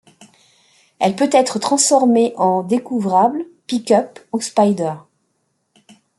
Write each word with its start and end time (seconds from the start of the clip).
Elle 0.97 1.15
peut 1.15 1.29
être 1.31 1.59
transformée 1.59 2.33
en 2.35 2.63
découvrable, 2.63 3.45
pick-up 3.67 4.17
ou 4.31 4.41
spider. 4.41 4.93